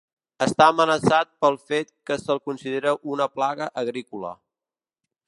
Està 0.43 0.65
amenaçat 0.71 1.29
pel 1.45 1.59
fet 1.73 1.91
que 2.11 2.17
se'l 2.23 2.41
considera 2.49 2.95
una 3.17 3.29
plaga 3.37 3.69
agrícola. 3.83 4.37